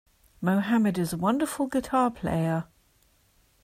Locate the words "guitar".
1.67-2.09